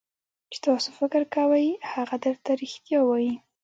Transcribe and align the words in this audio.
چې 0.51 0.57
تاسو 0.67 0.89
فکر 0.99 1.21
کوئ 1.35 1.67
هغه 1.93 2.15
درته 2.25 2.49
رښتیا 2.61 2.99
وایي. 3.05 3.33